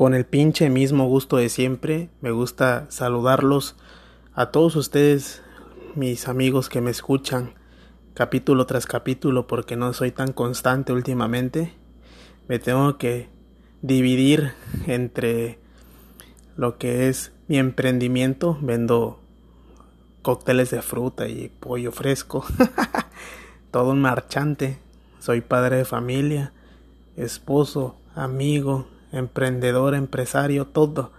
con 0.00 0.14
el 0.14 0.24
pinche 0.24 0.70
mismo 0.70 1.06
gusto 1.08 1.36
de 1.36 1.50
siempre. 1.50 2.08
Me 2.22 2.30
gusta 2.30 2.86
saludarlos 2.88 3.76
a 4.32 4.46
todos 4.46 4.74
ustedes, 4.74 5.42
mis 5.94 6.26
amigos 6.26 6.70
que 6.70 6.80
me 6.80 6.90
escuchan 6.90 7.52
capítulo 8.14 8.64
tras 8.64 8.86
capítulo 8.86 9.46
porque 9.46 9.76
no 9.76 9.92
soy 9.92 10.10
tan 10.10 10.32
constante 10.32 10.94
últimamente. 10.94 11.74
Me 12.48 12.58
tengo 12.58 12.96
que 12.96 13.28
dividir 13.82 14.54
entre 14.86 15.58
lo 16.56 16.78
que 16.78 17.10
es 17.10 17.32
mi 17.46 17.58
emprendimiento. 17.58 18.56
Vendo 18.62 19.20
cócteles 20.22 20.70
de 20.70 20.80
fruta 20.80 21.28
y 21.28 21.50
pollo 21.50 21.92
fresco. 21.92 22.46
Todo 23.70 23.90
un 23.90 24.00
marchante. 24.00 24.78
Soy 25.18 25.42
padre 25.42 25.76
de 25.76 25.84
familia, 25.84 26.54
esposo, 27.16 27.96
amigo, 28.14 28.86
emprendedor, 29.12 29.94
empresario, 29.94 30.66
todo. 30.66 31.12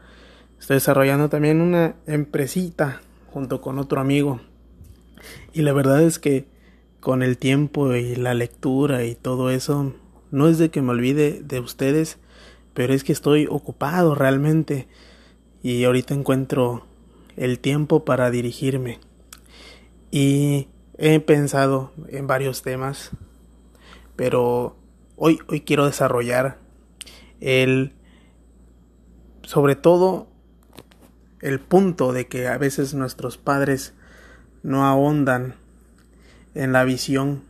Estoy 0.60 0.76
desarrollando 0.76 1.30
también 1.30 1.62
una 1.62 1.96
empresita 2.06 3.02
junto 3.32 3.62
con 3.62 3.80
otro 3.80 4.00
amigo. 4.00 4.42
Y 5.54 5.62
la 5.62 5.74
verdad 5.74 6.02
es 6.02 6.20
que 6.20 6.46
con 7.00 7.24
el 7.24 7.38
tiempo 7.38 7.96
y 7.96 8.16
la 8.16 8.34
lectura 8.34 9.04
y 9.04 9.16
todo 9.16 9.50
eso, 9.50 9.94
no 10.30 10.48
es 10.48 10.58
de 10.58 10.70
que 10.70 10.82
me 10.82 10.92
olvide 10.92 11.42
de 11.44 11.60
ustedes, 11.60 12.18
pero 12.74 12.94
es 12.94 13.04
que 13.04 13.12
estoy 13.12 13.48
ocupado 13.50 14.16
realmente 14.16 14.88
y 15.64 15.84
ahorita 15.84 16.14
encuentro 16.14 16.86
el 17.36 17.60
tiempo 17.60 18.06
para 18.06 18.32
dirigirme. 18.32 19.00
Y 20.12 20.68
he 20.98 21.20
pensado 21.20 21.92
en 22.10 22.28
varios 22.28 22.62
temas, 22.62 23.12
pero 24.16 24.76
hoy, 25.16 25.40
hoy 25.48 25.62
quiero 25.62 25.86
desarrollar 25.86 26.60
el, 27.42 27.94
sobre 29.44 29.76
todo, 29.76 30.28
el 31.42 31.60
punto 31.60 32.14
de 32.14 32.28
que 32.28 32.48
a 32.48 32.58
veces 32.58 32.94
nuestros 32.94 33.38
padres 33.38 33.94
no 34.64 34.86
ahondan 34.86 35.56
en 36.54 36.72
la 36.72 36.84
visión, 36.84 37.44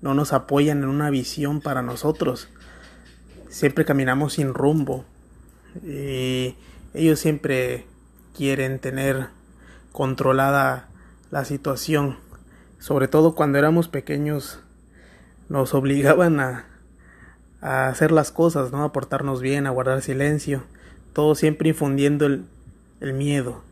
no 0.00 0.14
nos 0.14 0.32
apoyan 0.32 0.82
en 0.82 0.88
una 0.88 1.10
visión 1.10 1.60
para 1.60 1.82
nosotros. 1.82 2.48
Siempre 3.48 3.84
caminamos 3.84 4.34
sin 4.34 4.54
rumbo. 4.54 5.04
Y 5.84 6.56
ellos 6.94 7.20
siempre 7.20 7.86
quieren 8.34 8.78
tener 8.78 9.28
controlada 9.92 10.88
la 11.30 11.44
situación. 11.44 12.16
Sobre 12.78 13.08
todo 13.08 13.34
cuando 13.34 13.58
éramos 13.58 13.88
pequeños 13.88 14.60
nos 15.48 15.74
obligaban 15.74 16.40
a 16.40 16.66
a 17.60 17.88
hacer 17.88 18.12
las 18.12 18.30
cosas, 18.30 18.72
¿no? 18.72 18.84
A 18.84 18.92
portarnos 18.92 19.40
bien, 19.40 19.66
a 19.66 19.70
guardar 19.70 20.02
silencio, 20.02 20.62
todo 21.12 21.34
siempre 21.34 21.70
infundiendo 21.70 22.26
el, 22.26 22.44
miedo. 23.14 23.62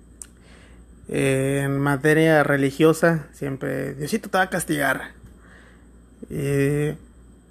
en 1.08 1.78
materia 1.78 2.42
religiosa, 2.42 3.26
siempre 3.32 3.94
Diosito 3.94 4.28
te 4.28 4.38
va 4.38 4.44
a 4.44 4.50
castigar. 4.50 5.12
en, 6.30 6.96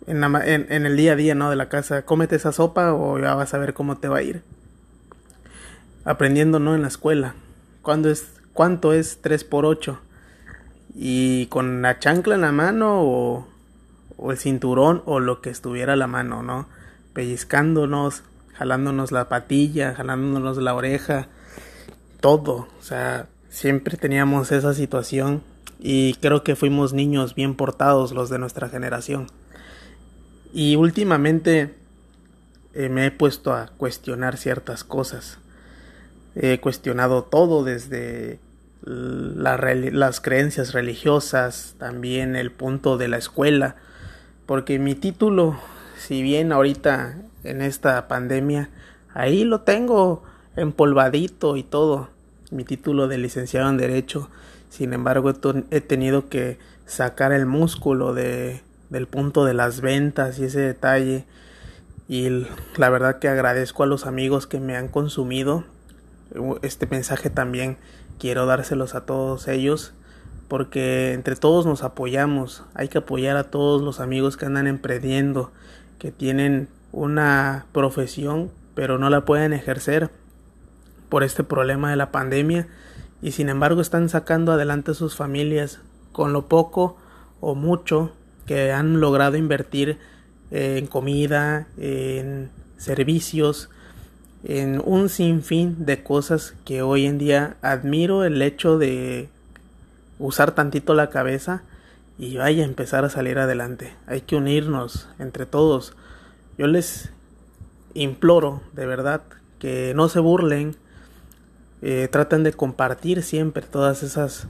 en, 0.08 0.86
el 0.86 0.97
día 0.97 1.13
a 1.13 1.16
día, 1.16 1.36
¿no? 1.36 1.50
De 1.50 1.56
la 1.56 1.69
casa, 1.69 2.03
cómete 2.03 2.36
esa 2.36 2.52
sopa 2.52 2.94
o 2.94 3.19
ya 3.19 3.36
vas 3.36 3.53
a 3.53 3.58
ver 3.58 3.73
cómo 3.73 3.97
te 3.97 4.08
va 4.08 4.17
a 4.17 4.23
ir. 4.23 4.41
Aprendiendo, 6.03 6.59
¿no? 6.59 6.75
En 6.75 6.81
la 6.81 6.88
escuela. 6.89 7.36
¿Cuándo 7.81 8.09
es, 8.09 8.28
¿Cuánto 8.53 8.94
es 8.94 9.19
3 9.22 9.44
por 9.44 9.66
8? 9.66 10.00
Y 10.95 11.47
con 11.47 11.81
la 11.81 12.00
chancla 12.00 12.36
en 12.36 12.41
la 12.41 12.52
mano 12.52 13.02
o 13.02 13.47
o 14.18 14.32
el 14.32 14.38
cinturón 14.38 15.04
o 15.06 15.20
lo 15.20 15.42
que 15.42 15.50
estuviera 15.50 15.94
a 15.94 15.98
la 15.98 16.08
mano, 16.08 16.44
¿no? 16.44 16.68
Pellizcándonos, 17.14 18.24
jalándonos 18.54 19.12
la 19.12 19.30
patilla, 19.30 19.94
jalándonos 19.94 20.58
la 20.58 20.74
oreja, 20.74 21.28
todo, 22.22 22.68
o 22.80 22.82
sea, 22.82 23.28
siempre 23.50 23.98
teníamos 23.98 24.52
esa 24.52 24.74
situación 24.74 25.44
y 25.80 26.16
creo 26.16 26.44
que 26.44 26.56
fuimos 26.56 26.94
niños 26.94 27.36
bien 27.36 27.56
portados 27.56 28.12
los 28.12 28.30
de 28.30 28.40
nuestra 28.40 28.70
generación. 28.70 29.28
Y 30.54 30.78
últimamente 30.78 31.75
eh, 32.74 32.90
me 32.90 33.06
he 33.06 33.12
puesto 33.12 33.54
a 33.54 33.68
cuestionar 33.78 34.38
ciertas 34.38 34.84
cosas. 34.84 35.38
He 36.36 36.59
cuestionado 36.59 37.24
todo 37.24 37.64
desde 37.64 38.40
las 38.86 40.22
creencias 40.22 40.74
religiosas, 40.74 41.75
también 41.80 42.36
el 42.36 42.52
punto 42.52 42.98
de 42.98 43.08
la 43.08 43.18
escuela, 43.18 43.78
porque 44.45 44.79
mi 44.79 44.95
título, 44.95 45.57
si 45.97 46.22
bien 46.22 46.51
ahorita 46.51 47.17
en 47.44 47.61
esta 47.61 48.07
pandemia, 48.07 48.69
ahí 49.13 49.44
lo 49.44 49.61
tengo 49.61 50.23
empolvadito 50.56 51.57
y 51.57 51.63
todo, 51.63 52.09
mi 52.51 52.63
título 52.63 53.07
de 53.07 53.17
licenciado 53.17 53.69
en 53.69 53.78
Derecho, 53.78 54.29
sin 54.69 54.94
embargo 54.94 55.33
he 55.72 55.81
tenido 55.81 56.29
que 56.29 56.57
sacar 56.85 57.31
el 57.31 57.45
músculo 57.45 58.13
de, 58.13 58.61
del 58.89 59.07
punto 59.07 59.45
de 59.45 59.53
las 59.53 59.81
ventas 59.81 60.39
y 60.39 60.45
ese 60.45 60.59
detalle. 60.59 61.25
Y 62.07 62.45
la 62.77 62.89
verdad 62.89 63.17
que 63.17 63.27
agradezco 63.27 63.81
a 63.81 63.88
los 63.88 64.06
amigos 64.06 64.45
que 64.45 64.59
me 64.59 64.75
han 64.75 64.89
consumido 64.89 65.63
este 66.62 66.88
mensaje 66.88 67.29
también 67.29 67.77
quiero 68.19 68.45
dárselos 68.45 68.95
a 68.95 69.06
todos 69.06 69.47
ellos 69.47 69.94
porque 70.47 71.13
entre 71.13 71.35
todos 71.35 71.66
nos 71.66 71.83
apoyamos, 71.83 72.63
hay 72.73 72.88
que 72.88 73.00
apoyar 73.00 73.38
a 73.38 73.45
todos 73.45 73.81
los 73.81 74.00
amigos 74.00 74.38
que 74.38 74.45
andan 74.45 74.67
emprendiendo, 74.67 75.51
que 76.00 76.11
tienen 76.11 76.67
una 76.91 77.66
profesión 77.72 78.51
pero 78.75 79.00
no 79.00 79.09
la 79.09 79.25
pueden 79.25 79.53
ejercer 79.53 80.11
por 81.09 81.23
este 81.23 81.44
problema 81.44 81.89
de 81.89 81.95
la 81.95 82.11
pandemia 82.11 82.67
y 83.22 83.31
sin 83.31 83.50
embargo 83.50 83.81
están 83.81 84.09
sacando 84.09 84.51
adelante 84.51 84.94
sus 84.94 85.16
familias 85.16 85.79
con 86.11 86.33
lo 86.33 86.47
poco 86.47 86.97
o 87.39 87.56
mucho 87.56 88.12
que 88.45 88.72
han 88.72 89.00
logrado 89.00 89.38
invertir 89.38 89.97
en 90.51 90.85
comida, 90.88 91.67
en 91.77 92.51
servicios, 92.77 93.69
en 94.44 94.81
un 94.85 95.09
sinfín 95.09 95.85
de 95.85 96.03
cosas 96.03 96.53
que 96.66 96.81
hoy 96.81 97.06
en 97.06 97.17
día 97.17 97.57
admiro 97.62 98.25
el 98.25 98.41
hecho 98.41 98.77
de 98.77 99.29
usar 100.20 100.52
tantito 100.52 100.94
la 100.94 101.09
cabeza 101.09 101.64
y 102.18 102.38
vaya 102.38 102.64
a 102.64 102.68
empezar 102.68 103.06
a 103.06 103.09
salir 103.09 103.40
adelante. 103.40 103.96
Hay 104.08 104.22
que 104.22 104.36
unirnos 104.36 105.08
entre 105.20 105.46
todos. 105.46 105.94
Yo 106.58 106.68
les 106.68 107.12
imploro 107.94 108.62
de 108.74 108.86
verdad 108.86 109.22
que 109.59 109.94
no 109.96 110.09
se 110.09 110.20
burlen, 110.20 110.75
eh, 111.81 112.08
traten 112.12 112.44
de 112.44 112.54
compartir 112.54 113.24
siempre 113.24 113.64
todas 113.64 114.04
esas 114.04 114.48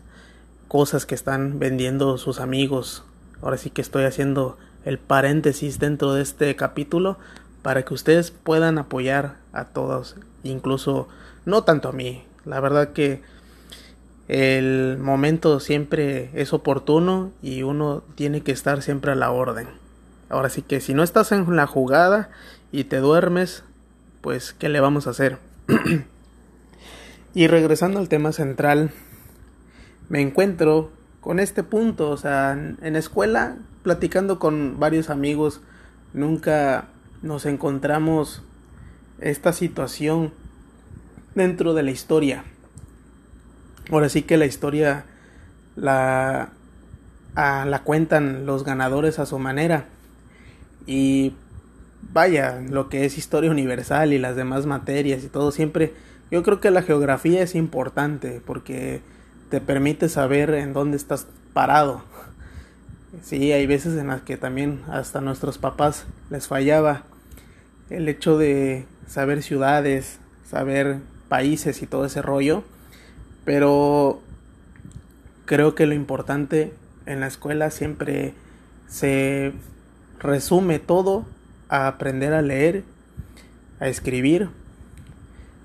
cosas 0.67 1.05
que 1.05 1.15
están 1.15 1.59
vendiendo 1.59 2.17
sus 2.17 2.39
amigos. 2.39 3.03
Ahora 3.41 3.57
sí 3.57 3.69
que 3.69 3.81
estoy 3.81 4.03
haciendo 4.03 4.57
el 4.83 4.99
paréntesis 4.99 5.79
dentro 5.79 6.13
de 6.13 6.21
este 6.21 6.55
capítulo 6.55 7.17
para 7.61 7.83
que 7.83 7.93
ustedes 7.93 8.31
puedan 8.31 8.77
apoyar 8.77 9.37
a 9.51 9.65
todos, 9.65 10.15
incluso 10.43 11.07
no 11.45 11.63
tanto 11.63 11.89
a 11.89 11.93
mí. 11.93 12.23
La 12.45 12.59
verdad 12.59 12.93
que 12.93 13.23
el 14.27 14.97
momento 14.99 15.59
siempre 15.59 16.31
es 16.33 16.51
oportuno 16.51 17.31
y 17.43 17.61
uno 17.61 18.03
tiene 18.15 18.41
que 18.41 18.51
estar 18.51 18.81
siempre 18.81 19.11
a 19.11 19.15
la 19.15 19.31
orden. 19.31 19.67
Ahora 20.29 20.49
sí 20.49 20.63
que 20.63 20.81
si 20.81 20.93
no 20.95 21.03
estás 21.03 21.31
en 21.31 21.55
la 21.55 21.67
jugada 21.67 22.29
y 22.71 22.85
te 22.85 22.97
duermes, 22.97 23.63
pues 24.21 24.53
¿qué 24.53 24.69
le 24.69 24.79
vamos 24.79 25.05
a 25.05 25.11
hacer? 25.11 25.37
y 27.35 27.47
regresando 27.47 27.99
al 27.99 28.09
tema 28.09 28.31
central, 28.31 28.91
me 30.09 30.21
encuentro 30.21 30.91
con 31.21 31.39
este 31.39 31.61
punto, 31.63 32.09
o 32.09 32.17
sea, 32.17 32.53
en 32.53 32.95
escuela, 32.95 33.57
platicando 33.83 34.39
con 34.39 34.79
varios 34.79 35.11
amigos, 35.11 35.61
nunca 36.13 36.85
nos 37.21 37.45
encontramos 37.45 38.41
esta 39.19 39.53
situación 39.53 40.33
dentro 41.35 41.75
de 41.75 41.83
la 41.83 41.91
historia 41.91 42.43
Ahora 43.91 44.09
sí 44.09 44.23
que 44.23 44.37
la 44.37 44.45
historia 44.45 45.05
la, 45.75 46.49
la 47.35 47.81
cuentan 47.83 48.45
los 48.45 48.63
ganadores 48.63 49.19
a 49.19 49.25
su 49.25 49.37
manera. 49.39 49.85
Y 50.87 51.33
vaya, 52.13 52.61
lo 52.69 52.89
que 52.89 53.05
es 53.05 53.17
historia 53.17 53.51
universal 53.51 54.13
y 54.13 54.17
las 54.17 54.35
demás 54.35 54.65
materias 54.65 55.23
y 55.23 55.27
todo, 55.27 55.51
siempre 55.51 55.93
yo 56.31 56.43
creo 56.43 56.59
que 56.59 56.71
la 56.71 56.81
geografía 56.81 57.41
es 57.41 57.55
importante 57.55 58.41
porque 58.45 59.01
te 59.49 59.61
permite 59.61 60.09
saber 60.09 60.53
en 60.55 60.73
dónde 60.73 60.97
estás 60.97 61.27
parado. 61.53 62.03
Sí, 63.23 63.51
hay 63.51 63.65
veces 63.67 63.97
en 63.97 64.07
las 64.07 64.21
que 64.21 64.35
también 64.35 64.81
hasta 64.89 65.21
nuestros 65.21 65.57
papás 65.57 66.05
les 66.29 66.47
fallaba 66.47 67.03
el 67.89 68.09
hecho 68.09 68.37
de 68.37 68.85
saber 69.07 69.43
ciudades, 69.43 70.19
saber 70.49 70.97
países 71.29 71.81
y 71.81 71.87
todo 71.87 72.05
ese 72.05 72.21
rollo 72.21 72.63
pero 73.45 74.21
creo 75.45 75.75
que 75.75 75.85
lo 75.85 75.93
importante 75.93 76.73
en 77.05 77.21
la 77.21 77.27
escuela 77.27 77.69
siempre 77.71 78.33
se 78.87 79.53
resume 80.19 80.79
todo 80.79 81.25
a 81.69 81.87
aprender 81.87 82.33
a 82.33 82.41
leer, 82.41 82.83
a 83.79 83.87
escribir 83.87 84.49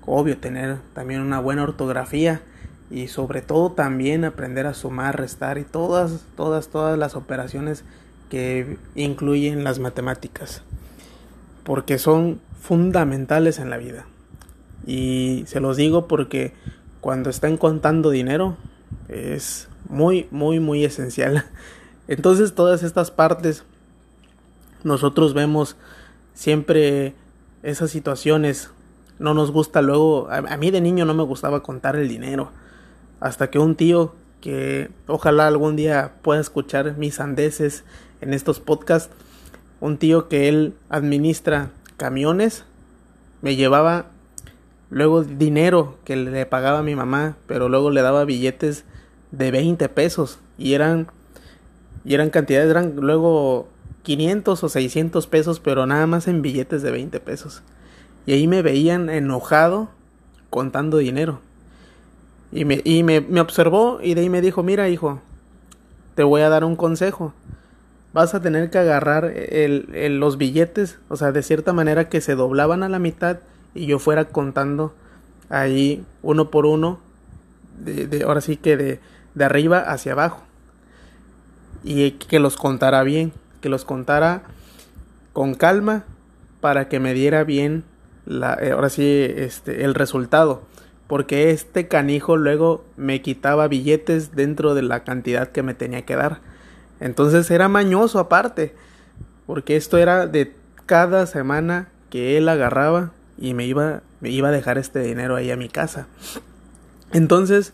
obvio, 0.05 0.37
tener 0.37 0.77
también 0.93 1.21
una 1.21 1.39
buena 1.39 1.63
ortografía 1.63 2.41
y 2.89 3.07
sobre 3.07 3.41
todo 3.41 3.71
también 3.71 4.25
aprender 4.25 4.67
a 4.67 4.73
sumar, 4.73 5.17
restar 5.17 5.57
y 5.57 5.63
todas, 5.63 6.25
todas, 6.35 6.67
todas 6.67 6.97
las 6.97 7.15
operaciones 7.15 7.83
que 8.29 8.77
incluyen 8.95 9.63
las 9.63 9.79
matemáticas, 9.79 10.61
porque 11.63 11.97
son 11.97 12.41
fundamentales 12.59 13.59
en 13.59 13.69
la 13.69 13.77
vida. 13.77 14.05
Y 14.85 15.43
se 15.47 15.59
los 15.59 15.77
digo 15.77 16.07
porque 16.07 16.53
cuando 17.01 17.29
están 17.29 17.57
contando 17.57 18.11
dinero 18.11 18.55
es 19.09 19.67
muy, 19.89 20.27
muy, 20.31 20.59
muy 20.59 20.85
esencial. 20.85 21.45
Entonces 22.07 22.53
todas 22.53 22.83
estas 22.83 23.11
partes 23.11 23.63
nosotros 24.83 25.33
vemos 25.33 25.75
siempre 26.33 27.13
esas 27.63 27.91
situaciones. 27.91 28.69
No 29.19 29.33
nos 29.33 29.51
gusta 29.51 29.81
luego, 29.81 30.29
a, 30.31 30.57
mí 30.57 30.71
de 30.71 30.81
niño 30.81 31.05
no 31.05 31.13
me 31.13 31.23
gustaba 31.23 31.61
contar 31.61 31.95
el 31.95 32.07
dinero. 32.07 32.51
Hasta 33.19 33.49
que 33.49 33.59
un 33.59 33.75
tío 33.75 34.15
que 34.39 34.89
ojalá 35.05 35.47
algún 35.47 35.75
día 35.75 36.13
pueda 36.23 36.41
escuchar 36.41 36.97
mis 36.97 37.19
andeses 37.19 37.83
en 38.21 38.33
estos 38.33 38.59
podcasts, 38.59 39.13
un 39.79 39.97
tío 39.97 40.27
que 40.27 40.49
él 40.49 40.73
administra 40.89 41.69
camiones, 41.97 42.65
me 43.41 43.55
llevaba 43.55 44.07
luego 44.91 45.23
dinero 45.23 45.97
que 46.05 46.15
le 46.15 46.45
pagaba 46.45 46.79
a 46.79 46.83
mi 46.83 46.95
mamá, 46.95 47.37
pero 47.47 47.69
luego 47.69 47.89
le 47.89 48.03
daba 48.03 48.25
billetes 48.25 48.85
de 49.31 49.49
20 49.49 49.89
pesos 49.89 50.39
y 50.57 50.73
eran 50.73 51.07
y 52.03 52.13
eran 52.13 52.29
cantidades, 52.29 52.69
eran 52.69 52.95
luego 52.97 53.67
500 54.03 54.63
o 54.63 54.69
600 54.69 55.27
pesos, 55.27 55.59
pero 55.59 55.85
nada 55.85 56.05
más 56.07 56.27
en 56.27 56.41
billetes 56.41 56.81
de 56.81 56.91
20 56.91 57.19
pesos. 57.19 57.63
Y 58.25 58.33
ahí 58.33 58.47
me 58.47 58.61
veían 58.61 59.09
enojado 59.09 59.89
contando 60.49 60.97
dinero. 60.97 61.39
Y 62.51 62.65
me, 62.65 62.81
y 62.83 63.03
me, 63.03 63.21
me 63.21 63.39
observó 63.39 63.99
y 64.01 64.13
de 64.13 64.21
ahí 64.21 64.29
me 64.29 64.41
dijo, 64.41 64.63
mira 64.63 64.89
hijo, 64.89 65.21
te 66.15 66.23
voy 66.23 66.41
a 66.41 66.49
dar 66.49 66.63
un 66.63 66.75
consejo. 66.75 67.33
Vas 68.13 68.33
a 68.33 68.41
tener 68.41 68.69
que 68.69 68.77
agarrar 68.77 69.25
el, 69.25 70.19
los 70.19 70.37
billetes, 70.37 70.99
o 71.07 71.15
sea, 71.15 71.31
de 71.31 71.43
cierta 71.43 71.71
manera 71.71 72.09
que 72.09 72.19
se 72.19 72.35
doblaban 72.35 72.83
a 72.83 72.89
la 72.89 72.99
mitad 72.99 73.39
y 73.73 73.85
yo 73.85 73.99
fuera 73.99 74.25
contando 74.25 74.93
ahí 75.49 76.05
uno 76.21 76.49
por 76.49 76.65
uno, 76.65 76.99
de, 77.79 78.07
de 78.07 78.23
ahora 78.23 78.41
sí 78.41 78.57
que 78.57 78.77
de, 78.77 78.99
de 79.35 79.45
arriba 79.45 79.79
hacia 79.79 80.11
abajo. 80.13 80.43
Y 81.83 82.11
que 82.11 82.39
los 82.39 82.57
contara 82.57 83.03
bien 83.03 83.33
que 83.61 83.69
los 83.69 83.85
contara 83.85 84.43
con 85.33 85.53
calma 85.53 86.03
para 86.59 86.89
que 86.89 86.99
me 86.99 87.13
diera 87.13 87.43
bien 87.43 87.85
la, 88.25 88.57
eh, 88.59 88.71
ahora 88.71 88.89
sí 88.89 89.03
este 89.05 89.85
el 89.85 89.95
resultado 89.95 90.63
porque 91.07 91.51
este 91.51 91.87
canijo 91.87 92.37
luego 92.37 92.83
me 92.97 93.21
quitaba 93.21 93.67
billetes 93.67 94.35
dentro 94.35 94.73
de 94.73 94.81
la 94.81 95.03
cantidad 95.03 95.49
que 95.49 95.63
me 95.63 95.73
tenía 95.73 96.03
que 96.03 96.15
dar 96.15 96.41
entonces 96.99 97.49
era 97.49 97.69
mañoso 97.69 98.19
aparte 98.19 98.75
porque 99.45 99.75
esto 99.75 99.97
era 99.97 100.27
de 100.27 100.53
cada 100.85 101.25
semana 101.25 101.89
que 102.09 102.37
él 102.37 102.49
agarraba 102.49 103.11
y 103.41 103.53
me 103.53 103.65
iba 103.65 104.03
me 104.21 104.29
iba 104.29 104.47
a 104.47 104.51
dejar 104.51 104.77
este 104.77 104.99
dinero 105.01 105.35
ahí 105.35 105.51
a 105.51 105.57
mi 105.57 105.67
casa. 105.67 106.07
Entonces 107.11 107.73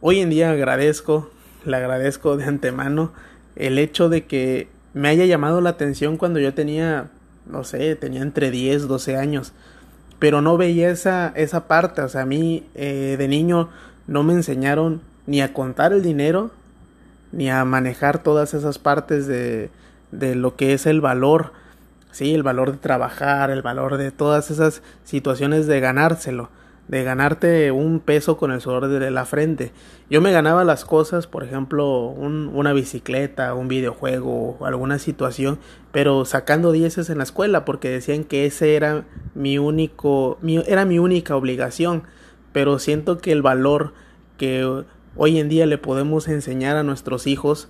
hoy 0.00 0.20
en 0.20 0.30
día 0.30 0.52
agradezco 0.52 1.30
le 1.64 1.76
agradezco 1.76 2.36
de 2.36 2.44
antemano 2.44 3.12
el 3.56 3.78
hecho 3.78 4.08
de 4.08 4.26
que 4.26 4.68
me 4.94 5.08
haya 5.08 5.26
llamado 5.26 5.60
la 5.60 5.70
atención 5.70 6.16
cuando 6.16 6.40
yo 6.40 6.54
tenía, 6.54 7.10
no 7.46 7.64
sé, 7.64 7.94
tenía 7.96 8.22
entre 8.22 8.50
10, 8.50 8.88
12 8.88 9.16
años, 9.16 9.52
pero 10.18 10.40
no 10.42 10.56
veía 10.56 10.90
esa, 10.90 11.32
esa 11.36 11.68
parte, 11.68 12.02
o 12.02 12.08
sea, 12.08 12.22
a 12.22 12.26
mí 12.26 12.66
eh, 12.74 13.16
de 13.18 13.28
niño 13.28 13.68
no 14.06 14.22
me 14.22 14.32
enseñaron 14.32 15.02
ni 15.26 15.40
a 15.40 15.52
contar 15.52 15.92
el 15.92 16.02
dinero, 16.02 16.50
ni 17.32 17.50
a 17.50 17.64
manejar 17.64 18.22
todas 18.22 18.54
esas 18.54 18.78
partes 18.78 19.26
de, 19.26 19.70
de 20.10 20.34
lo 20.34 20.56
que 20.56 20.72
es 20.72 20.86
el 20.86 21.00
valor, 21.00 21.52
sí, 22.10 22.34
el 22.34 22.42
valor 22.42 22.72
de 22.72 22.78
trabajar, 22.78 23.50
el 23.50 23.62
valor 23.62 23.96
de 23.96 24.10
todas 24.10 24.50
esas 24.50 24.82
situaciones 25.04 25.66
de 25.66 25.80
ganárselo 25.80 26.50
de 26.88 27.04
ganarte 27.04 27.70
un 27.70 28.00
peso 28.00 28.38
con 28.38 28.50
el 28.50 28.62
sudor 28.62 28.88
de 28.88 29.10
la 29.10 29.26
frente. 29.26 29.72
Yo 30.10 30.22
me 30.22 30.32
ganaba 30.32 30.64
las 30.64 30.86
cosas, 30.86 31.26
por 31.26 31.44
ejemplo, 31.44 32.06
una 32.06 32.72
bicicleta, 32.72 33.54
un 33.54 33.68
videojuego, 33.68 34.58
alguna 34.64 34.98
situación, 34.98 35.58
pero 35.92 36.24
sacando 36.24 36.72
dieces 36.72 37.10
en 37.10 37.18
la 37.18 37.24
escuela 37.24 37.66
porque 37.66 37.90
decían 37.90 38.24
que 38.24 38.46
ese 38.46 38.74
era 38.74 39.04
mi 39.34 39.58
único, 39.58 40.38
era 40.66 40.86
mi 40.86 40.98
única 40.98 41.36
obligación. 41.36 42.04
Pero 42.52 42.78
siento 42.78 43.18
que 43.18 43.32
el 43.32 43.42
valor 43.42 43.92
que 44.38 44.84
hoy 45.14 45.38
en 45.38 45.50
día 45.50 45.66
le 45.66 45.76
podemos 45.76 46.26
enseñar 46.26 46.76
a 46.78 46.82
nuestros 46.82 47.26
hijos 47.26 47.68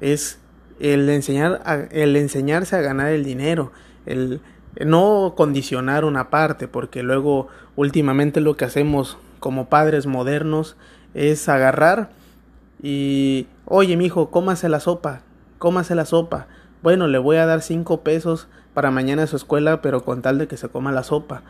es 0.00 0.38
el 0.80 1.08
enseñar 1.08 1.88
el 1.90 2.16
enseñarse 2.16 2.76
a 2.76 2.80
ganar 2.80 3.08
el 3.08 3.24
dinero, 3.24 3.72
el 4.06 4.40
no 4.84 5.34
condicionar 5.36 6.04
una 6.04 6.30
parte, 6.30 6.68
porque 6.68 7.02
luego 7.02 7.48
últimamente 7.76 8.40
lo 8.40 8.56
que 8.56 8.64
hacemos 8.64 9.18
como 9.40 9.68
padres 9.68 10.06
modernos 10.06 10.76
es 11.14 11.48
agarrar 11.48 12.10
y, 12.82 13.46
oye, 13.64 13.96
mi 13.96 14.06
hijo, 14.06 14.30
cómase 14.30 14.68
la 14.68 14.80
sopa, 14.80 15.22
cómase 15.58 15.94
la 15.94 16.04
sopa. 16.04 16.48
Bueno, 16.82 17.06
le 17.06 17.18
voy 17.18 17.36
a 17.36 17.46
dar 17.46 17.62
cinco 17.62 18.02
pesos 18.02 18.48
para 18.74 18.90
mañana 18.90 19.22
a 19.22 19.26
su 19.26 19.36
escuela, 19.36 19.80
pero 19.80 20.04
con 20.04 20.20
tal 20.20 20.38
de 20.38 20.48
que 20.48 20.56
se 20.56 20.68
coma 20.68 20.92
la 20.92 21.02
sopa. 21.02 21.42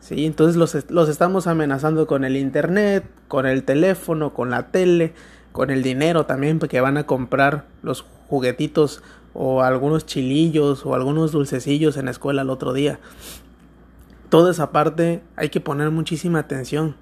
Sí, 0.00 0.26
entonces 0.26 0.56
los, 0.56 0.90
los 0.90 1.08
estamos 1.08 1.46
amenazando 1.46 2.06
con 2.06 2.24
el 2.24 2.36
internet, 2.36 3.06
con 3.28 3.46
el 3.46 3.64
teléfono, 3.64 4.34
con 4.34 4.50
la 4.50 4.66
tele, 4.66 5.14
con 5.54 5.70
el 5.70 5.84
dinero 5.84 6.26
también, 6.26 6.58
porque 6.58 6.80
van 6.80 6.96
a 6.96 7.06
comprar 7.06 7.64
los 7.80 8.04
juguetitos 8.26 9.04
o 9.34 9.62
algunos 9.62 10.04
chilillos 10.04 10.84
o 10.84 10.96
algunos 10.96 11.30
dulcecillos 11.30 11.96
en 11.96 12.06
la 12.06 12.10
escuela 12.10 12.42
el 12.42 12.50
otro 12.50 12.72
día. 12.72 12.98
Toda 14.30 14.50
esa 14.50 14.72
parte 14.72 15.22
hay 15.36 15.50
que 15.50 15.60
poner 15.60 15.92
muchísima 15.92 16.40
atención 16.40 16.96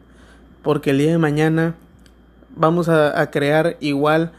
porque 0.62 0.90
el 0.90 0.98
día 0.98 1.12
de 1.12 1.16
mañana 1.16 1.76
vamos 2.54 2.90
a, 2.90 3.30
crear 3.30 3.78
igual 3.80 4.32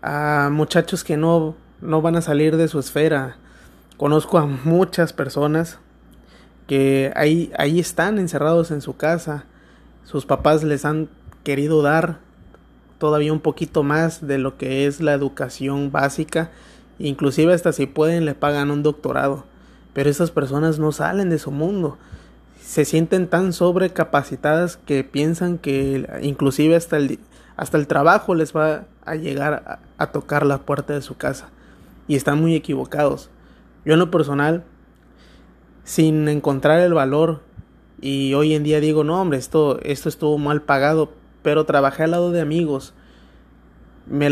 a 0.00 0.48
muchachos 0.50 1.04
que 1.04 1.18
no, 1.18 1.54
no 1.82 2.00
van 2.00 2.16
a 2.16 2.22
salir 2.22 2.56
de 2.56 2.66
su 2.66 2.78
esfera. 2.78 3.36
Conozco 3.98 4.38
a 4.38 4.46
muchas 4.46 5.12
personas 5.12 5.80
que 6.66 7.12
ahí, 7.14 7.52
ahí 7.58 7.78
están 7.78 8.18
encerrados 8.18 8.70
en 8.70 8.80
su 8.80 8.96
casa. 8.96 9.44
Sus 10.04 10.24
papás 10.24 10.64
les 10.64 10.86
han 10.86 11.10
querido 11.44 11.82
dar 11.82 12.26
todavía 12.98 13.32
un 13.32 13.40
poquito 13.40 13.82
más 13.82 14.26
de 14.26 14.38
lo 14.38 14.56
que 14.56 14.86
es 14.86 15.00
la 15.00 15.12
educación 15.12 15.90
básica 15.90 16.50
Inclusive 16.98 17.54
hasta 17.54 17.72
si 17.72 17.86
pueden 17.86 18.24
le 18.24 18.34
pagan 18.34 18.70
un 18.70 18.82
doctorado. 18.82 19.44
Pero 19.92 20.10
esas 20.10 20.30
personas 20.30 20.78
no 20.78 20.92
salen 20.92 21.30
de 21.30 21.38
su 21.38 21.50
mundo. 21.50 21.96
Se 22.60 22.84
sienten 22.84 23.28
tan 23.28 23.52
sobrecapacitadas 23.52 24.76
que 24.76 25.04
piensan 25.04 25.58
que 25.58 26.08
inclusive 26.22 26.76
hasta 26.76 26.96
el, 26.96 27.18
hasta 27.56 27.78
el 27.78 27.86
trabajo 27.86 28.34
les 28.34 28.54
va 28.54 28.84
a 29.04 29.14
llegar 29.14 29.80
a, 29.96 30.06
tocar 30.08 30.44
la 30.44 30.58
puerta 30.58 30.92
de 30.92 31.02
su 31.02 31.16
casa. 31.16 31.50
Y 32.08 32.16
están 32.16 32.40
muy 32.40 32.54
equivocados. 32.54 33.30
Yo 33.84 33.94
en 33.94 33.98
lo 34.00 34.10
personal, 34.10 34.64
sin 35.84 36.28
encontrar 36.28 36.80
el 36.80 36.94
valor, 36.94 37.42
y 38.00 38.34
hoy 38.34 38.54
en 38.54 38.62
día 38.62 38.80
digo, 38.80 39.02
no 39.02 39.20
hombre, 39.20 39.38
esto, 39.38 39.80
esto 39.82 40.08
estuvo 40.08 40.38
mal 40.38 40.62
pagado, 40.62 41.12
pero 41.42 41.64
trabajé 41.64 42.04
al 42.04 42.12
lado 42.12 42.30
de 42.32 42.40
amigos 42.40 42.94
me, 44.10 44.30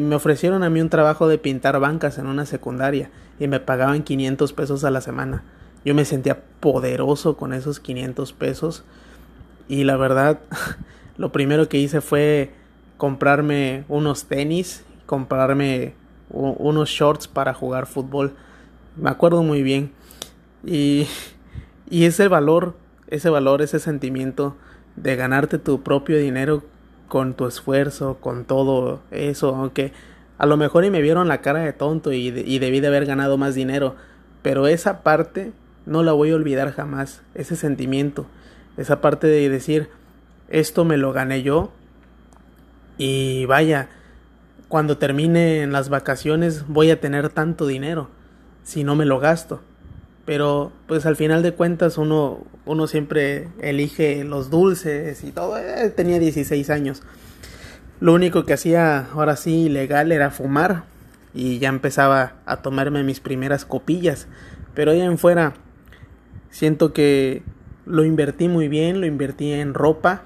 me, 0.00 0.14
ofrecieron 0.14 0.62
a 0.62 0.70
mí 0.70 0.80
un 0.80 0.90
trabajo 0.90 1.28
de 1.28 1.38
pintar 1.38 1.78
bancas 1.80 2.18
en 2.18 2.26
una 2.26 2.46
secundaria 2.46 3.10
y 3.40 3.48
me 3.48 3.60
pagaban 3.60 4.02
500 4.02 4.52
pesos 4.52 4.84
a 4.84 4.90
la 4.90 5.00
semana. 5.00 5.44
Yo 5.84 5.94
me 5.94 6.04
sentía 6.04 6.40
poderoso 6.60 7.36
con 7.36 7.52
esos 7.52 7.80
500 7.80 8.32
pesos 8.32 8.84
y 9.68 9.84
la 9.84 9.96
verdad 9.96 10.40
lo 11.16 11.32
primero 11.32 11.68
que 11.68 11.78
hice 11.78 12.00
fue 12.00 12.52
comprarme 12.96 13.84
unos 13.88 14.24
tenis, 14.24 14.84
comprarme 15.06 15.94
unos 16.30 16.90
shorts 16.90 17.26
para 17.26 17.54
jugar 17.54 17.86
fútbol. 17.86 18.34
Me 18.96 19.10
acuerdo 19.10 19.42
muy 19.42 19.62
bien. 19.62 19.92
Y, 20.64 21.06
y 21.88 22.04
ese 22.04 22.28
valor, 22.28 22.76
ese 23.06 23.30
valor, 23.30 23.62
ese 23.62 23.78
sentimiento 23.78 24.56
de 25.02 25.16
ganarte 25.16 25.58
tu 25.58 25.82
propio 25.82 26.18
dinero 26.18 26.62
con 27.08 27.34
tu 27.34 27.46
esfuerzo, 27.46 28.18
con 28.20 28.44
todo 28.44 29.00
eso, 29.10 29.54
aunque 29.54 29.92
a 30.38 30.46
lo 30.46 30.56
mejor 30.56 30.84
y 30.84 30.90
me 30.90 31.02
vieron 31.02 31.28
la 31.28 31.40
cara 31.40 31.60
de 31.60 31.72
tonto 31.72 32.12
y, 32.12 32.28
y 32.28 32.58
debí 32.58 32.80
de 32.80 32.88
haber 32.88 33.06
ganado 33.06 33.38
más 33.38 33.54
dinero, 33.54 33.96
pero 34.42 34.66
esa 34.66 35.02
parte 35.02 35.52
no 35.86 36.02
la 36.02 36.12
voy 36.12 36.30
a 36.30 36.36
olvidar 36.36 36.72
jamás, 36.72 37.22
ese 37.34 37.56
sentimiento, 37.56 38.26
esa 38.76 39.00
parte 39.00 39.26
de 39.26 39.48
decir, 39.48 39.88
esto 40.48 40.84
me 40.84 40.96
lo 40.96 41.12
gané 41.12 41.42
yo 41.42 41.72
y 42.98 43.46
vaya, 43.46 43.88
cuando 44.68 44.98
termine 44.98 45.66
las 45.66 45.88
vacaciones 45.88 46.66
voy 46.68 46.90
a 46.90 47.00
tener 47.00 47.30
tanto 47.30 47.66
dinero 47.66 48.08
si 48.62 48.84
no 48.84 48.96
me 48.96 49.06
lo 49.06 49.18
gasto. 49.18 49.62
Pero 50.28 50.72
pues 50.86 51.06
al 51.06 51.16
final 51.16 51.42
de 51.42 51.52
cuentas 51.52 51.96
uno, 51.96 52.44
uno 52.66 52.86
siempre 52.86 53.48
elige 53.62 54.24
los 54.24 54.50
dulces 54.50 55.24
y 55.24 55.32
todo. 55.32 55.56
Eh, 55.56 55.88
tenía 55.88 56.18
16 56.18 56.68
años. 56.68 57.02
Lo 57.98 58.12
único 58.12 58.44
que 58.44 58.52
hacía 58.52 59.06
ahora 59.10 59.36
sí 59.36 59.62
ilegal 59.62 60.12
era 60.12 60.30
fumar 60.30 60.84
y 61.32 61.58
ya 61.60 61.70
empezaba 61.70 62.34
a 62.44 62.58
tomarme 62.58 63.04
mis 63.04 63.20
primeras 63.20 63.64
copillas. 63.64 64.28
Pero 64.74 64.90
ahí 64.90 65.00
en 65.00 65.16
fuera 65.16 65.54
siento 66.50 66.92
que 66.92 67.42
lo 67.86 68.04
invertí 68.04 68.48
muy 68.48 68.68
bien, 68.68 69.00
lo 69.00 69.06
invertí 69.06 69.50
en 69.50 69.72
ropa 69.72 70.24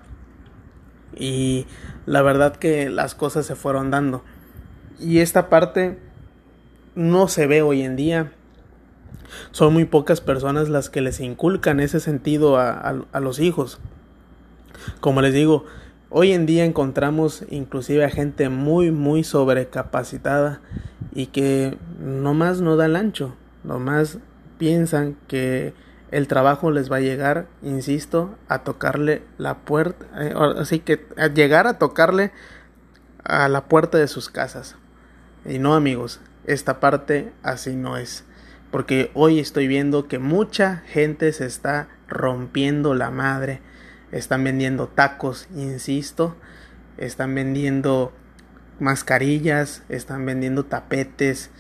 y 1.16 1.66
la 2.06 2.22
verdad 2.22 2.56
que 2.56 2.90
las 2.90 3.14
cosas 3.14 3.46
se 3.46 3.54
fueron 3.54 3.92
dando. 3.92 4.24
Y 4.98 5.20
esta 5.20 5.48
parte 5.48 5.96
no 6.96 7.28
se 7.28 7.46
ve 7.46 7.62
hoy 7.62 7.82
en 7.82 7.94
día. 7.94 8.32
Son 9.50 9.72
muy 9.72 9.84
pocas 9.84 10.20
personas 10.20 10.68
las 10.68 10.90
que 10.90 11.00
les 11.00 11.20
inculcan 11.20 11.80
ese 11.80 12.00
sentido 12.00 12.58
a, 12.58 12.72
a 12.72 13.20
los 13.20 13.38
hijos. 13.38 13.78
Como 15.00 15.22
les 15.22 15.34
digo, 15.34 15.64
hoy 16.10 16.32
en 16.32 16.46
día 16.46 16.64
encontramos 16.64 17.44
inclusive 17.50 18.04
a 18.04 18.10
gente 18.10 18.48
muy 18.48 18.90
muy 18.90 19.24
sobrecapacitada 19.24 20.60
y 21.14 21.26
que 21.26 21.78
nomás 22.00 22.60
no 22.60 22.76
da 22.76 22.86
el 22.86 22.96
ancho, 22.96 23.34
nomás 23.64 24.18
piensan 24.58 25.16
que 25.28 25.74
el 26.12 26.28
trabajo 26.28 26.70
les 26.70 26.92
va 26.92 26.96
a 26.96 27.00
llegar, 27.00 27.46
insisto, 27.62 28.36
a 28.46 28.64
tocarle 28.64 29.22
la 29.38 29.58
puerta, 29.60 30.06
eh, 30.20 30.34
así 30.58 30.78
que 30.78 31.06
a 31.16 31.28
llegar 31.28 31.66
a 31.66 31.78
tocarle 31.78 32.32
a 33.24 33.48
la 33.48 33.64
puerta 33.64 33.98
de 33.98 34.08
sus 34.08 34.28
casas. 34.28 34.76
Y 35.46 35.58
no 35.58 35.74
amigos, 35.74 36.20
esta 36.46 36.80
parte 36.80 37.32
así 37.42 37.74
no 37.74 37.96
es. 37.96 38.24
Porque 38.72 39.12
hoy 39.14 39.38
estoy 39.38 39.68
viendo 39.68 40.08
que 40.08 40.18
mucha 40.18 40.78
gente 40.86 41.32
se 41.32 41.46
está 41.46 41.88
rompiendo 42.08 42.94
la 42.94 43.10
madre. 43.10 43.60
Están 44.10 44.42
vendiendo 44.42 44.88
tacos, 44.88 45.46
insisto. 45.54 46.36
Están 46.98 47.34
vendiendo 47.34 48.12
mascarillas, 48.80 49.84
están 49.88 50.26
vendiendo 50.26 50.64
tapetes, 50.64 51.50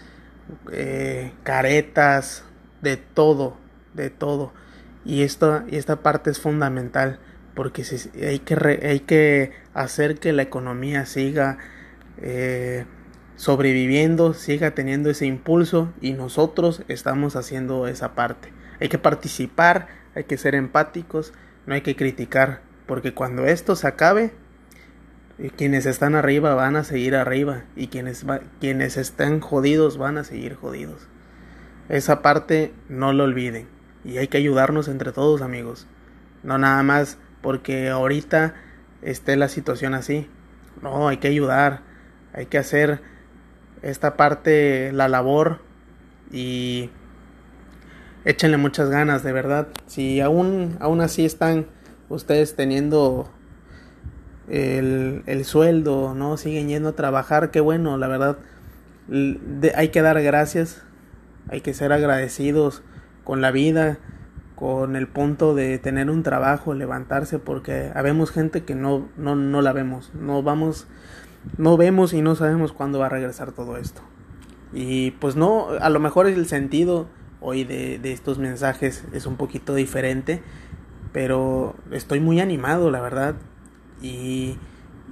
eh, 0.72 1.32
caretas, 1.44 2.44
de 2.80 2.96
todo, 2.96 3.56
de 3.94 4.10
todo. 4.10 4.52
Y 5.04 5.22
esta, 5.22 5.64
y 5.70 5.76
esta 5.76 6.02
parte 6.02 6.30
es 6.30 6.40
fundamental 6.40 7.20
porque 7.54 7.84
hay, 8.22 8.38
que 8.38 8.80
hay 8.82 9.00
que 9.00 9.52
hacer 9.74 10.18
que 10.18 10.32
la 10.32 10.42
economía 10.42 11.06
siga 11.06 11.58
eh, 12.18 12.86
sobreviviendo, 13.36 14.34
siga 14.34 14.72
teniendo 14.72 15.10
ese 15.10 15.26
impulso 15.26 15.92
y 16.00 16.12
nosotros 16.12 16.82
estamos 16.88 17.36
haciendo 17.36 17.86
esa 17.86 18.14
parte. 18.14 18.52
Hay 18.80 18.88
que 18.88 18.98
participar, 18.98 19.88
hay 20.14 20.24
que 20.24 20.38
ser 20.38 20.54
empáticos, 20.54 21.32
no 21.66 21.74
hay 21.74 21.80
que 21.80 21.96
criticar, 21.96 22.60
porque 22.86 23.14
cuando 23.14 23.46
esto 23.46 23.76
se 23.76 23.86
acabe, 23.86 24.32
y 25.38 25.50
quienes 25.50 25.86
están 25.86 26.14
arriba 26.14 26.54
van 26.54 26.76
a 26.76 26.84
seguir 26.84 27.16
arriba 27.16 27.64
y 27.74 27.88
quienes, 27.88 28.24
quienes 28.60 28.96
están 28.96 29.40
jodidos 29.40 29.98
van 29.98 30.18
a 30.18 30.24
seguir 30.24 30.54
jodidos. 30.54 31.08
Esa 31.88 32.22
parte 32.22 32.72
no 32.88 33.12
lo 33.12 33.24
olviden 33.24 33.66
y 34.04 34.18
hay 34.18 34.28
que 34.28 34.38
ayudarnos 34.38 34.88
entre 34.88 35.12
todos 35.12 35.42
amigos. 35.42 35.86
No 36.42 36.58
nada 36.58 36.82
más 36.82 37.18
porque 37.40 37.88
ahorita 37.88 38.54
esté 39.02 39.36
la 39.36 39.48
situación 39.48 39.94
así. 39.94 40.28
No, 40.80 41.08
hay 41.08 41.16
que 41.16 41.28
ayudar, 41.28 41.80
hay 42.32 42.46
que 42.46 42.58
hacer 42.58 43.00
esta 43.82 44.16
parte, 44.16 44.92
la 44.92 45.08
labor 45.08 45.58
y 46.30 46.90
échenle 48.24 48.56
muchas 48.56 48.88
ganas, 48.88 49.22
de 49.22 49.32
verdad. 49.32 49.68
Si 49.86 50.20
aún, 50.20 50.76
aún 50.80 51.00
así 51.00 51.24
están 51.24 51.66
ustedes 52.08 52.56
teniendo 52.56 53.30
el, 54.48 55.22
el 55.26 55.44
sueldo, 55.44 56.14
¿no? 56.14 56.36
Siguen 56.36 56.68
yendo 56.68 56.90
a 56.90 56.96
trabajar, 56.96 57.50
qué 57.50 57.60
bueno, 57.60 57.96
la 57.98 58.08
verdad. 58.08 58.38
hay 59.74 59.88
que 59.88 60.02
dar 60.02 60.22
gracias, 60.22 60.82
hay 61.48 61.60
que 61.60 61.74
ser 61.74 61.92
agradecidos 61.92 62.82
con 63.24 63.40
la 63.40 63.50
vida, 63.50 63.98
con 64.54 64.94
el 64.94 65.08
punto 65.08 65.54
de 65.54 65.78
tener 65.78 66.10
un 66.10 66.22
trabajo, 66.22 66.74
levantarse, 66.74 67.38
porque 67.38 67.90
habemos 67.94 68.30
gente 68.30 68.62
que 68.62 68.74
no, 68.74 69.08
no, 69.16 69.34
no 69.34 69.62
la 69.62 69.72
vemos, 69.72 70.12
no 70.14 70.42
vamos, 70.42 70.86
no 71.56 71.76
vemos 71.76 72.12
y 72.12 72.22
no 72.22 72.34
sabemos 72.34 72.72
cuándo 72.72 72.98
va 72.98 73.06
a 73.06 73.10
regresar 73.10 73.52
todo 73.52 73.76
esto. 73.76 74.02
Y 74.72 75.12
pues 75.12 75.36
no, 75.36 75.68
a 75.80 75.90
lo 75.90 76.00
mejor 76.00 76.26
el 76.26 76.46
sentido 76.46 77.08
hoy 77.40 77.64
de, 77.64 77.98
de 77.98 78.12
estos 78.12 78.38
mensajes 78.38 79.04
es 79.12 79.26
un 79.26 79.36
poquito 79.36 79.74
diferente, 79.74 80.42
pero 81.12 81.74
estoy 81.90 82.20
muy 82.20 82.40
animado, 82.40 82.90
la 82.90 83.00
verdad. 83.00 83.34
Y, 84.00 84.56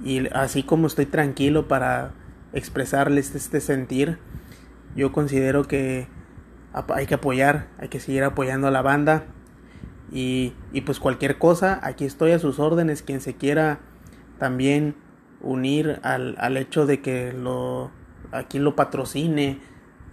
y 0.03 0.27
así 0.33 0.63
como 0.63 0.87
estoy 0.87 1.05
tranquilo 1.05 1.67
para 1.67 2.11
expresarles 2.53 3.35
este 3.35 3.61
sentir, 3.61 4.17
yo 4.95 5.11
considero 5.11 5.67
que 5.67 6.07
hay 6.73 7.05
que 7.05 7.15
apoyar, 7.15 7.67
hay 7.77 7.89
que 7.89 7.99
seguir 7.99 8.23
apoyando 8.23 8.67
a 8.67 8.71
la 8.71 8.81
banda. 8.81 9.25
Y, 10.11 10.53
y 10.73 10.81
pues 10.81 10.99
cualquier 10.99 11.37
cosa, 11.37 11.79
aquí 11.83 12.03
estoy 12.05 12.31
a 12.31 12.39
sus 12.39 12.59
órdenes, 12.59 13.01
quien 13.01 13.21
se 13.21 13.35
quiera 13.35 13.79
también 14.39 14.95
unir 15.41 15.99
al, 16.03 16.35
al 16.39 16.57
hecho 16.57 16.85
de 16.85 17.01
que 17.01 17.33
lo 17.33 17.91
aquí 18.31 18.59
lo 18.59 18.75
patrocine 18.75 19.59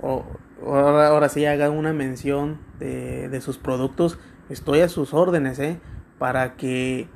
o, 0.01 0.25
ahora, 0.65 1.09
ahora 1.09 1.29
sí 1.29 1.45
haga 1.45 1.71
una 1.71 1.93
mención 1.93 2.59
de, 2.79 3.29
de 3.29 3.41
sus 3.41 3.59
productos, 3.59 4.19
estoy 4.49 4.81
a 4.81 4.89
sus 4.89 5.15
órdenes, 5.15 5.59
¿eh? 5.59 5.79
Para 6.19 6.57
que 6.57 7.09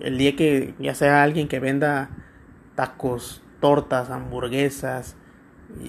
el 0.00 0.18
día 0.18 0.36
que 0.36 0.74
ya 0.78 0.94
sea 0.94 1.22
alguien 1.22 1.48
que 1.48 1.60
venda 1.60 2.10
tacos, 2.74 3.42
tortas, 3.60 4.10
hamburguesas, 4.10 5.16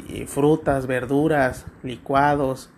y 0.10 0.26
frutas, 0.26 0.88
verduras, 0.88 1.66
licuados, 1.84 2.70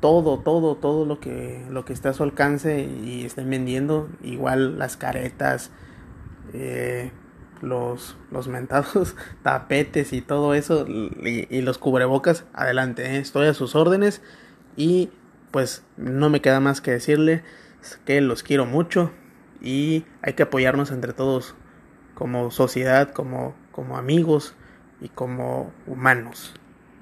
todo, 0.00 0.38
todo, 0.38 0.76
todo 0.76 1.04
lo 1.04 1.20
que, 1.20 1.64
lo 1.70 1.84
que 1.84 1.92
está 1.92 2.10
a 2.10 2.14
su 2.14 2.22
alcance 2.22 2.84
y 2.84 3.24
estén 3.24 3.50
vendiendo, 3.50 4.08
igual 4.22 4.78
las 4.78 4.96
caretas, 4.96 5.70
eh, 6.52 7.10
los, 7.62 8.16
los 8.30 8.48
mentados 8.48 9.16
tapetes 9.42 10.12
y 10.12 10.20
todo 10.20 10.54
eso 10.54 10.86
y, 10.86 11.60
los 11.62 11.78
cubrebocas, 11.78 12.44
adelante, 12.52 13.04
eh, 13.04 13.18
estoy 13.18 13.46
a 13.48 13.54
sus 13.54 13.74
órdenes 13.74 14.22
y 14.76 15.10
pues 15.50 15.82
no 15.96 16.30
me 16.30 16.40
queda 16.40 16.60
más 16.60 16.80
que 16.80 16.90
decirle 16.90 17.42
que 18.04 18.20
los 18.20 18.42
quiero 18.42 18.66
mucho 18.66 19.10
y 19.60 20.04
hay 20.22 20.34
que 20.34 20.44
apoyarnos 20.44 20.90
entre 20.90 21.12
todos 21.12 21.54
como 22.14 22.50
sociedad, 22.50 23.12
como, 23.12 23.54
como 23.72 23.96
amigos 23.96 24.54
y 25.00 25.08
como 25.08 25.72
humanos. 25.86 26.54